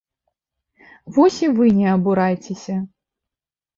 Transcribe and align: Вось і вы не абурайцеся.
Вось 1.19 1.39
і 1.47 1.51
вы 1.59 1.65
не 1.81 1.85
абурайцеся. 1.97 2.77